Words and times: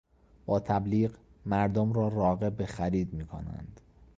با 0.45 0.59
تبلیغ، 0.59 1.15
مردم 1.45 1.93
را 1.93 2.07
راغب 2.07 2.55
به 2.57 2.65
خرید 2.65 3.13
میکنند. 3.13 3.81